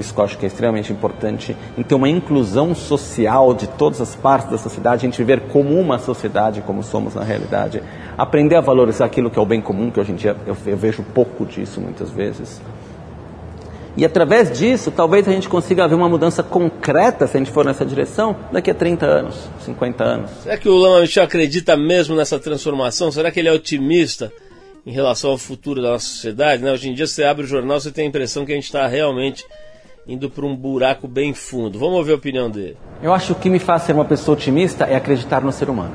[0.00, 4.00] isso que eu acho que é extremamente importante, em ter uma inclusão social de todas
[4.00, 7.82] as partes da sociedade, a gente viver como uma sociedade, como somos na realidade,
[8.16, 10.76] aprender a valorizar aquilo que é o bem comum, que hoje em dia eu, eu
[10.76, 12.60] vejo pouco disso muitas vezes.
[13.96, 17.64] E através disso, talvez a gente consiga ver uma mudança concreta, se a gente for
[17.64, 20.30] nessa direção, daqui a 30 anos, 50 anos.
[20.42, 23.10] Será que o Lama Michel acredita mesmo nessa transformação?
[23.10, 24.32] Será que ele é otimista
[24.86, 26.62] em relação ao futuro da nossa sociedade?
[26.62, 26.72] Né?
[26.72, 28.86] Hoje em dia, você abre o jornal, você tem a impressão que a gente está
[28.86, 29.44] realmente
[30.10, 31.78] indo para um buraco bem fundo.
[31.78, 32.76] Vamos ouvir a opinião dele.
[33.00, 35.70] Eu acho que o que me faz ser uma pessoa otimista é acreditar no ser
[35.70, 35.94] humano.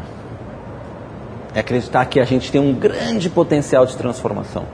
[1.54, 4.65] É acreditar que a gente tem um grande potencial de transformação.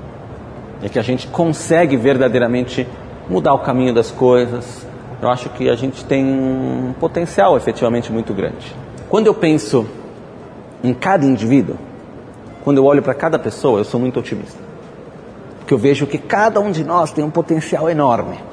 [0.83, 2.87] E que a gente consegue verdadeiramente
[3.27, 4.85] mudar o caminho das coisas.
[5.19, 8.75] Eu acho que a gente tem um potencial efetivamente muito grande.
[9.09, 9.87] Quando eu penso
[10.83, 11.77] em cada indivíduo,
[12.63, 14.59] quando eu olho para cada pessoa, eu sou muito otimista.
[15.57, 18.50] Porque eu vejo que cada um de nós tem um potencial enorme.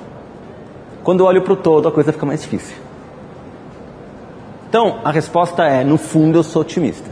[1.02, 2.76] Quando eu olho para o todo, a coisa fica mais difícil.
[4.68, 7.10] Então, a resposta é: no fundo, eu sou otimista.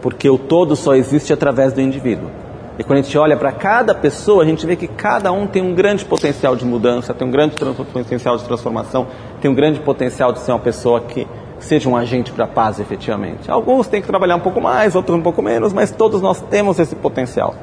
[0.00, 2.30] Porque o todo só existe através do indivíduo.
[2.78, 5.62] E quando a gente olha para cada pessoa, a gente vê que cada um tem
[5.62, 9.06] um grande potencial de mudança, tem um grande potencial de transformação,
[9.40, 11.26] tem um grande potencial de ser uma pessoa que
[11.60, 13.48] seja um agente para a paz efetivamente.
[13.48, 16.78] Alguns têm que trabalhar um pouco mais, outros um pouco menos, mas todos nós temos
[16.80, 17.54] esse potencial.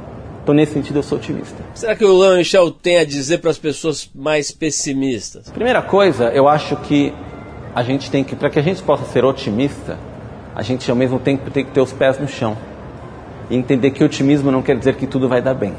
[0.44, 1.64] Então, nesse sentido, eu sou otimista.
[1.76, 5.50] Será que o Lan Michel tem a dizer para as pessoas mais pessimistas?
[5.52, 7.14] Primeira coisa, eu acho que
[7.76, 10.00] a gente tem que, para que a gente possa ser otimista,
[10.56, 12.58] a gente ao mesmo tempo tem que ter os pés no chão.
[13.50, 15.74] E entender que otimismo não quer dizer que tudo vai dar bem.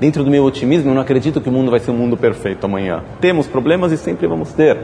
[0.00, 2.64] Dentro do meu otimismo, eu não acredito que o mundo vai ser um mundo perfeito
[2.64, 3.04] amanhã.
[3.20, 4.76] Temos problemas e sempre vamos ter.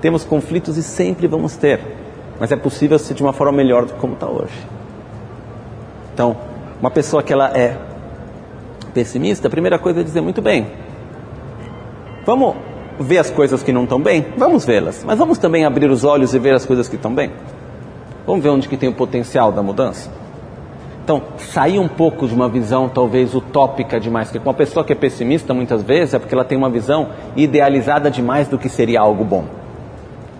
[0.00, 1.80] Temos conflitos e sempre vamos ter.
[2.38, 4.54] Mas é possível ser de uma forma melhor do que como está hoje.
[6.14, 6.36] Então,
[6.80, 7.89] uma pessoa que ela é
[8.90, 10.66] pessimista, a primeira coisa é dizer muito bem.
[12.26, 12.54] Vamos
[13.00, 14.26] ver as coisas que não estão bem?
[14.36, 15.02] Vamos vê-las.
[15.04, 17.32] Mas vamos também abrir os olhos e ver as coisas que estão bem?
[18.26, 20.10] Vamos ver onde que tem o potencial da mudança?
[21.02, 24.94] Então, sair um pouco de uma visão talvez utópica demais, porque uma pessoa que é
[24.94, 29.24] pessimista muitas vezes é porque ela tem uma visão idealizada demais do que seria algo
[29.24, 29.44] bom.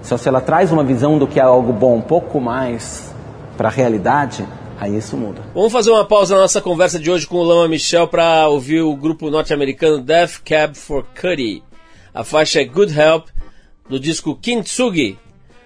[0.05, 3.13] Então, se ela traz uma visão do que é algo bom um pouco mais
[3.57, 4.47] para a realidade,
[4.81, 5.43] aí isso muda.
[5.55, 8.81] Vamos fazer uma pausa na nossa conversa de hoje com o Lama Michel para ouvir
[8.81, 11.63] o grupo norte-americano Death Cab for Cutie.
[12.13, 13.29] A faixa é Good Help,
[13.89, 15.19] do disco Kintsugi,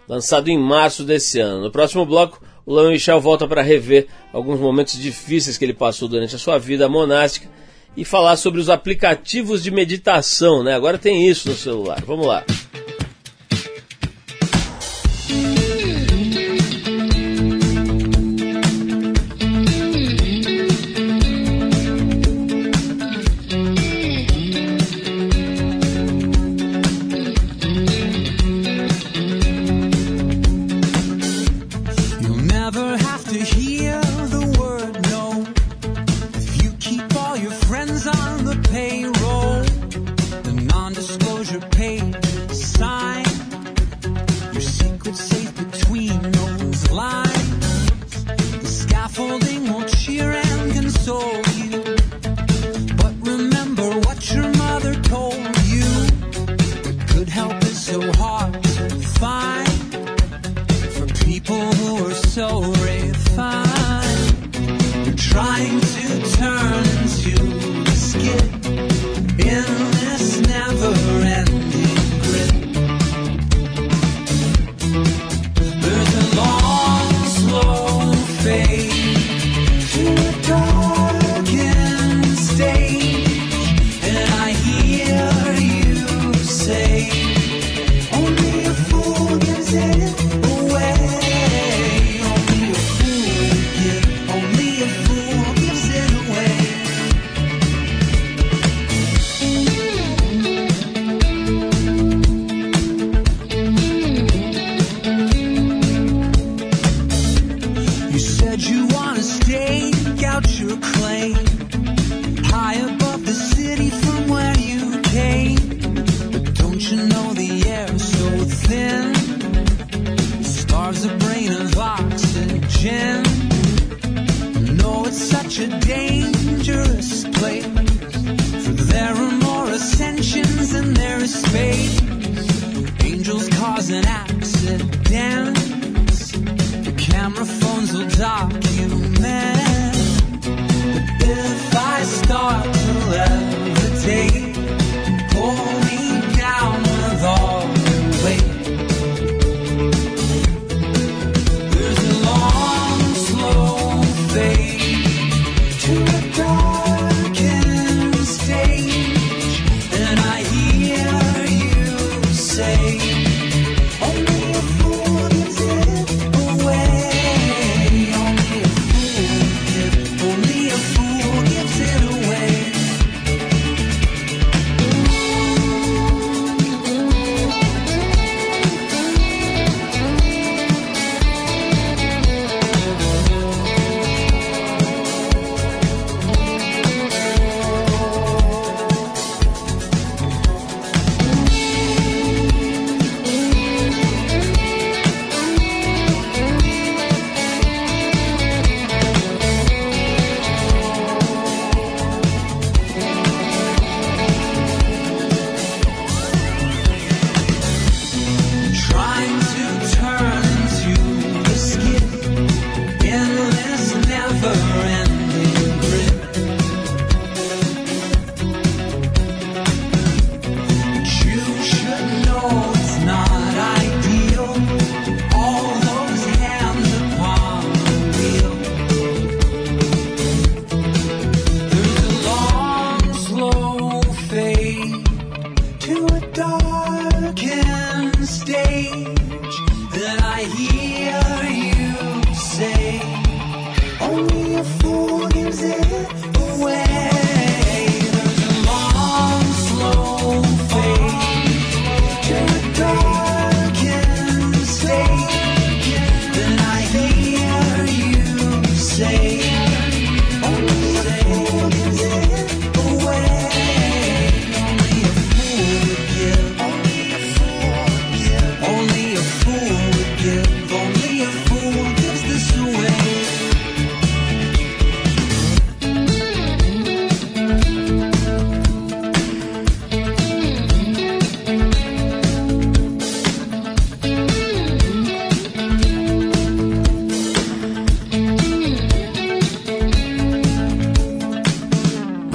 [0.08, 1.62] lançado em março desse ano.
[1.62, 6.08] No próximo bloco, o Lama Michel volta para rever alguns momentos difíceis que ele passou
[6.08, 7.48] durante a sua vida monástica
[7.96, 10.74] e falar sobre os aplicativos de meditação, né?
[10.74, 12.02] Agora tem isso no celular.
[12.04, 12.44] Vamos lá.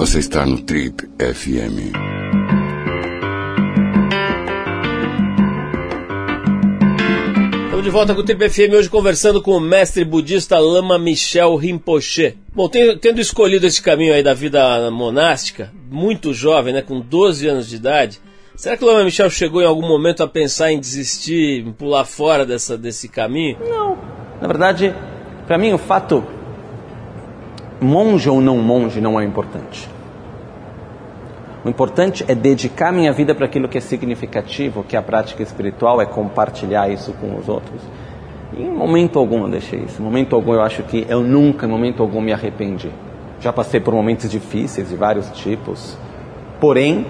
[0.09, 1.93] Você está no Trip FM.
[7.65, 11.55] Estamos de volta com o Trip FM hoje conversando com o mestre budista Lama Michel
[11.55, 12.35] Rinpoche.
[12.51, 17.69] Bom, tendo, escolhido esse caminho aí da vida monástica, muito jovem, né, com 12 anos
[17.69, 18.19] de idade,
[18.55, 22.03] será que o Lama Michel chegou em algum momento a pensar em desistir, em pular
[22.03, 23.59] fora dessa, desse caminho?
[23.59, 23.95] Não.
[24.41, 24.91] Na verdade,
[25.45, 26.25] para mim o fato
[27.79, 29.98] monge ou não monge não é importante.
[31.63, 35.43] O importante é dedicar minha vida para aquilo que é significativo, que é a prática
[35.43, 37.81] espiritual, é compartilhar isso com os outros.
[38.57, 40.01] E em momento algum eu deixei isso.
[40.01, 42.89] Em momento algum eu acho que eu nunca, em momento algum, me arrependi.
[43.41, 45.97] Já passei por momentos difíceis de vários tipos.
[46.61, 47.05] Porém,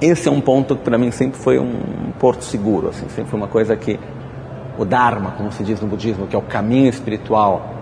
[0.00, 3.38] esse é um ponto que para mim sempre foi um porto seguro, assim, sempre foi
[3.38, 3.98] uma coisa que
[4.78, 7.74] o Dharma, como se diz no budismo, que é o caminho espiritual,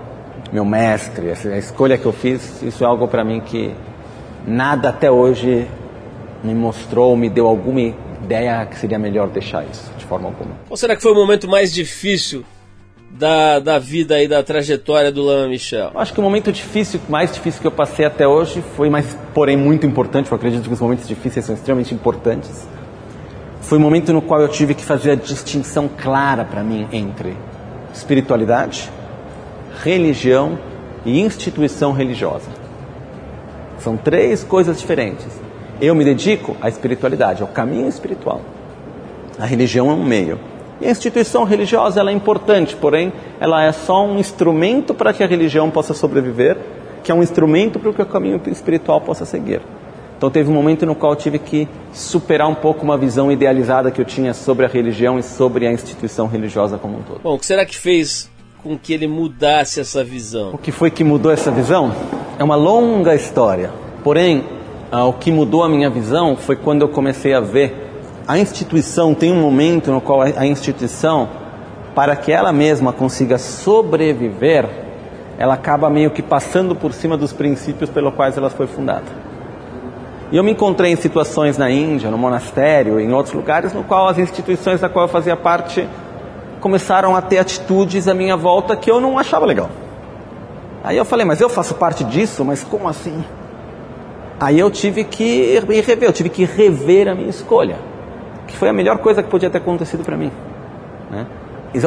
[0.52, 3.74] meu mestre, essa, a escolha que eu fiz, isso é algo para mim que
[4.48, 5.68] nada até hoje
[6.42, 10.52] me mostrou, me deu alguma ideia que seria melhor deixar isso, de forma alguma.
[10.66, 12.44] Qual será que foi o momento mais difícil
[13.10, 15.90] da, da vida e da trajetória do Lama Michel?
[15.94, 19.56] Acho que o momento difícil, mais difícil que eu passei até hoje foi, mas porém
[19.56, 22.66] muito importante, eu acredito que os momentos difíceis são extremamente importantes.
[23.60, 27.36] Foi o momento no qual eu tive que fazer a distinção clara para mim entre
[27.92, 28.90] espiritualidade,
[29.82, 30.58] religião
[31.04, 32.57] e instituição religiosa.
[33.78, 35.26] São três coisas diferentes.
[35.80, 38.40] Eu me dedico à espiritualidade, ao caminho espiritual.
[39.38, 40.38] A religião é um meio.
[40.80, 45.22] E a instituição religiosa ela é importante, porém, ela é só um instrumento para que
[45.22, 46.56] a religião possa sobreviver,
[47.02, 49.60] que é um instrumento para que o caminho espiritual possa seguir.
[50.16, 53.90] Então teve um momento no qual eu tive que superar um pouco uma visão idealizada
[53.90, 57.20] que eu tinha sobre a religião e sobre a instituição religiosa como um todo.
[57.22, 58.28] Bom, o que será que fez
[58.62, 60.50] com que ele mudasse essa visão?
[60.52, 61.94] O que foi que mudou essa visão?
[62.38, 63.70] É uma longa história.
[64.02, 64.44] Porém,
[64.90, 67.88] ah, o que mudou a minha visão foi quando eu comecei a ver
[68.28, 71.30] a instituição tem um momento no qual a instituição,
[71.94, 74.68] para que ela mesma consiga sobreviver,
[75.38, 79.06] ela acaba meio que passando por cima dos princípios pelos quais ela foi fundada.
[80.30, 84.06] E eu me encontrei em situações na Índia, no monastério, em outros lugares, no qual
[84.08, 85.88] as instituições da qual eu fazia parte
[86.60, 89.70] começaram a ter atitudes à minha volta que eu não achava legal.
[90.82, 92.44] Aí eu falei, mas eu faço parte disso?
[92.44, 93.24] Mas como assim?
[94.40, 97.76] Aí eu tive que rever, eu tive que rever a minha escolha,
[98.46, 100.30] que foi a melhor coisa que podia ter acontecido para mim.
[101.10, 101.26] Né?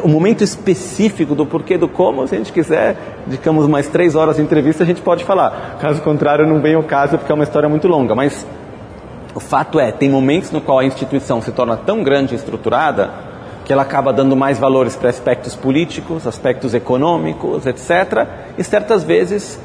[0.04, 2.96] O momento específico do porquê, do como, se a gente quiser,
[3.26, 5.78] dedicamos mais três horas de entrevista, a gente pode falar.
[5.80, 8.14] Caso contrário, não vem o caso, porque é uma história muito longa.
[8.14, 8.46] Mas
[9.34, 13.31] o fato é, tem momentos no qual a instituição se torna tão grande e estruturada
[13.72, 18.28] que ela acaba dando mais valores para aspectos políticos, aspectos econômicos, etc.
[18.58, 19.58] E certas vezes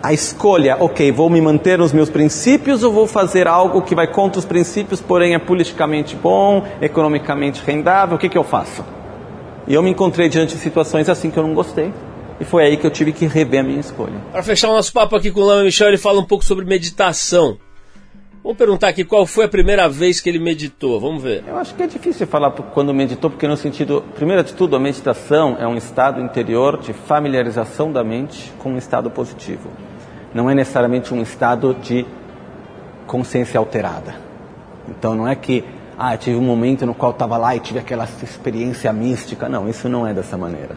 [0.00, 4.06] a escolha, ok, vou me manter nos meus princípios ou vou fazer algo que vai
[4.06, 8.84] contra os princípios, porém é politicamente bom, economicamente rendável, o que, que eu faço?
[9.66, 11.92] E eu me encontrei diante de situações assim que eu não gostei.
[12.38, 14.20] E foi aí que eu tive que rever a minha escolha.
[14.30, 16.64] Para fechar o nosso papo aqui com o Lama Michel, ele fala um pouco sobre
[16.64, 17.58] meditação.
[18.48, 20.98] Vamos perguntar aqui qual foi a primeira vez que ele meditou.
[20.98, 21.44] Vamos ver.
[21.46, 24.80] Eu acho que é difícil falar quando meditou, porque no sentido, primeiro de tudo, a
[24.80, 29.68] meditação é um estado interior de familiarização da mente com um estado positivo.
[30.32, 32.06] Não é necessariamente um estado de
[33.06, 34.14] consciência alterada.
[34.88, 35.62] Então não é que
[35.98, 39.46] ah, tive um momento no qual estava lá e tive aquela experiência mística.
[39.46, 40.74] Não, isso não é dessa maneira.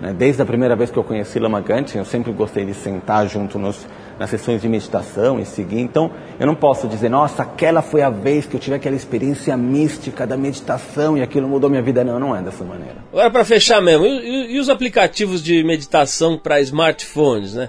[0.00, 0.14] Né?
[0.14, 3.58] Desde a primeira vez que eu conheci Lama Ganchen, eu sempre gostei de sentar junto
[3.58, 3.86] nos,
[4.22, 5.80] nas sessões de meditação e seguir.
[5.80, 6.08] Então,
[6.38, 10.24] eu não posso dizer, nossa, aquela foi a vez que eu tive aquela experiência mística
[10.24, 12.04] da meditação e aquilo mudou minha vida.
[12.04, 12.98] Não, não é dessa maneira.
[13.10, 17.68] Agora, para fechar mesmo, e, e, os aplicativos de meditação para smartphones, né?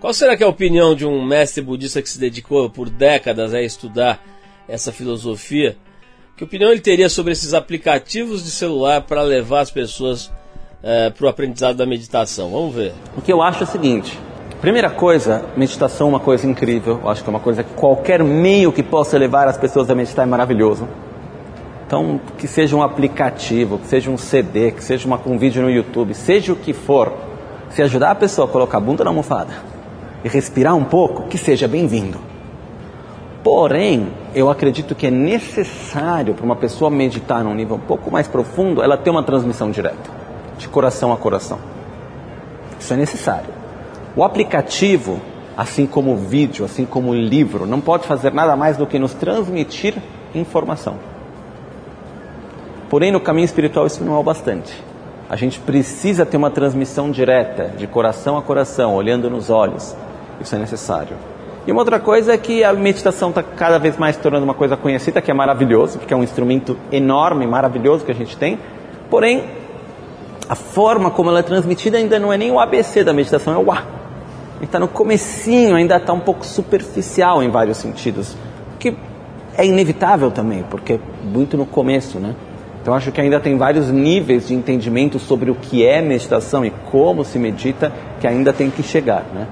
[0.00, 3.54] Qual será que é a opinião de um mestre budista que se dedicou por décadas
[3.54, 4.20] a estudar
[4.68, 5.76] essa filosofia?
[6.36, 10.32] Que opinião ele teria sobre esses aplicativos de celular para levar as pessoas
[10.82, 12.50] é, para o aprendizado da meditação?
[12.50, 12.92] Vamos ver.
[13.16, 14.18] O que eu acho é o seguinte:
[14.64, 16.98] primeira coisa, meditação é uma coisa incrível.
[17.04, 19.94] Eu acho que é uma coisa que qualquer meio que possa levar as pessoas a
[19.94, 20.88] meditar é maravilhoso.
[21.86, 25.70] Então, que seja um aplicativo, que seja um CD, que seja uma, um vídeo no
[25.70, 27.12] YouTube, seja o que for,
[27.68, 29.52] se ajudar a pessoa a colocar a bunda na almofada
[30.24, 32.18] e respirar um pouco, que seja bem-vindo.
[33.42, 38.26] Porém, eu acredito que é necessário para uma pessoa meditar num nível um pouco mais
[38.26, 40.10] profundo, ela ter uma transmissão direta,
[40.56, 41.58] de coração a coração.
[42.80, 43.63] Isso é necessário.
[44.16, 45.20] O aplicativo,
[45.56, 48.98] assim como o vídeo, assim como o livro, não pode fazer nada mais do que
[48.98, 49.94] nos transmitir
[50.34, 50.96] informação.
[52.88, 54.72] Porém, no caminho espiritual isso não é o bastante.
[55.28, 59.96] A gente precisa ter uma transmissão direta, de coração a coração, olhando nos olhos.
[60.40, 61.16] Isso é necessário.
[61.66, 64.76] E uma outra coisa é que a meditação está cada vez mais tornando uma coisa
[64.76, 68.58] conhecida, que é maravilhoso, porque é um instrumento enorme, maravilhoso que a gente tem.
[69.08, 69.44] Porém,
[70.48, 73.58] a forma como ela é transmitida ainda não é nem o ABC da meditação, é
[73.58, 74.03] o A.
[74.60, 78.36] Está no comecinho, ainda está um pouco superficial em vários sentidos.
[78.78, 78.96] Que
[79.56, 82.34] é inevitável também, porque é muito no começo, né?
[82.82, 86.70] Então acho que ainda tem vários níveis de entendimento sobre o que é meditação e
[86.90, 87.90] como se medita
[88.20, 89.46] que ainda tem que chegar, né?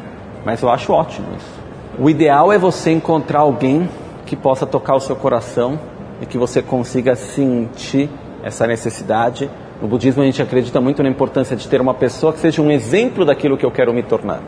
[0.45, 1.63] Mas eu acho ótimo isso.
[1.99, 3.89] O ideal é você encontrar alguém
[4.27, 5.79] que possa tocar o seu coração
[6.21, 8.11] e que você consiga sentir
[8.43, 9.51] essa necessidade.
[9.81, 12.71] No budismo a gente acredita muito na importância de ter uma pessoa que seja um
[12.71, 14.43] exemplo daquilo que eu quero me tornar.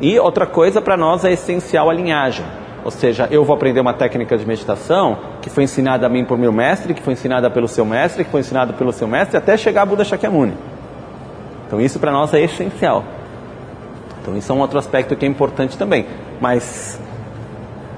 [0.00, 2.44] E outra coisa para nós é essencial a linhagem.
[2.84, 6.38] Ou seja, eu vou aprender uma técnica de meditação que foi ensinada a mim por
[6.38, 9.56] meu mestre, que foi ensinada pelo seu mestre, que foi ensinada pelo seu mestre, até
[9.56, 10.54] chegar a Buda Shakyamuni.
[11.66, 13.04] Então isso para nós é essencial.
[14.20, 16.06] Então isso é um outro aspecto que é importante também.
[16.40, 17.00] Mas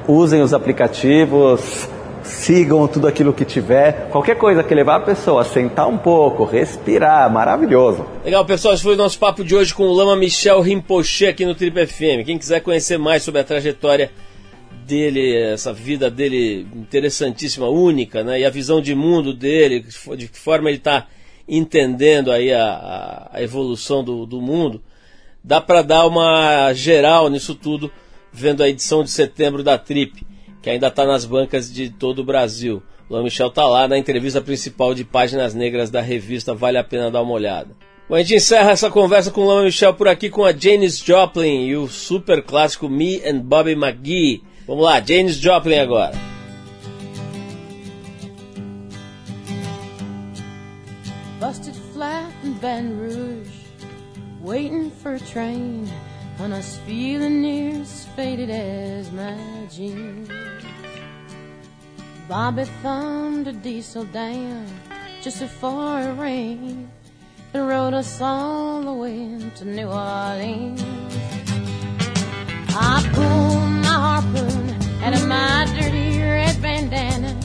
[0.07, 1.89] usem os aplicativos,
[2.29, 4.09] sigam tudo aquilo que tiver.
[4.11, 8.05] Qualquer coisa que levar a pessoa a sentar um pouco, respirar, maravilhoso.
[8.25, 11.45] Legal, pessoal, esse foi o nosso papo de hoje com o Lama Michel Rinpoche aqui
[11.45, 12.25] no Trip FM.
[12.25, 14.11] Quem quiser conhecer mais sobre a trajetória
[14.87, 18.41] dele, essa vida dele interessantíssima, única, né?
[18.41, 19.85] E a visão de mundo dele,
[20.17, 21.07] de que forma ele está
[21.47, 24.83] entendendo aí a, a evolução do, do mundo,
[25.43, 27.91] dá para dar uma geral nisso tudo,
[28.33, 30.27] vendo a edição de setembro da Trip,
[30.63, 32.83] que ainda está nas bancas de todo o Brasil.
[33.09, 37.11] Luan Michel está lá na entrevista principal de Páginas Negras da revista, vale a pena
[37.11, 37.71] dar uma olhada.
[38.09, 40.99] Bom, a gente encerra essa conversa com o Luan Michel por aqui com a Janis
[40.99, 44.43] Joplin e o super clássico Me and Bobby McGee.
[44.67, 46.13] Vamos lá, Janis Joplin agora.
[51.41, 53.59] Busted flat in Baton Rouge
[54.41, 55.87] waiting for a train,
[56.39, 57.85] and I was feeling near
[58.19, 59.39] faded as my
[59.71, 60.29] jeans.
[62.29, 64.67] Bobby thumbed a diesel down
[65.23, 66.91] just before it rained
[67.55, 70.83] and rode us all the way to New Orleans.
[72.71, 74.67] I pulled my harpoon
[75.05, 77.39] out of my dirty red bandana.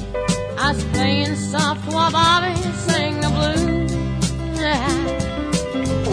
[0.57, 2.55] I was playing soft while Bobby
[2.87, 3.93] sang the blues.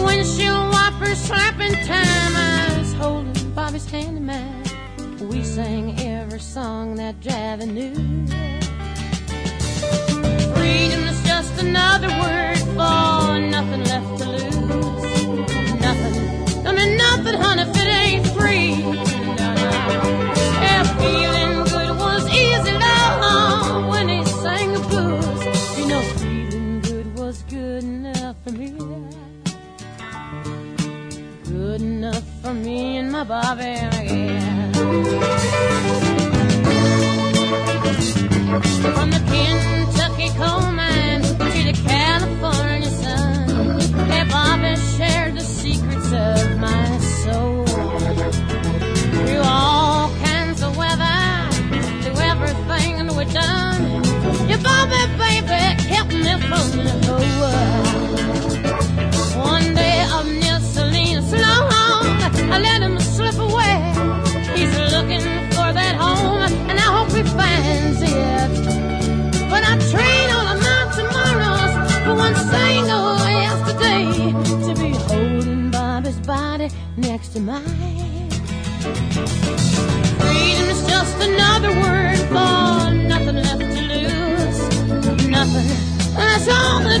[0.05, 2.33] Windshield wipers slapping time.
[2.35, 3.30] I was holding
[3.71, 8.30] We sang every song that Javi knew.
[33.25, 34.73] popping again.
[38.93, 39.20] From the
[81.21, 84.59] another word for nothing left to lose.
[85.27, 85.67] Nothing.
[86.15, 87.00] That's all that